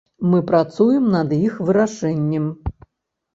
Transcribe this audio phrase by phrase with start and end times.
[0.29, 2.49] Мы працуем над іх вырашэннем.